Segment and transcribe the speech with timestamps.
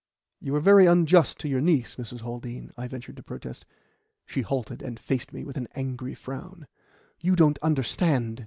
[0.39, 2.21] "You are very unjust to your niece, Mrs.
[2.21, 3.67] Haldean," I ventured to protest.
[4.25, 6.65] She halted, and faced me with an angry frown.
[7.19, 8.39] "You don't understand!"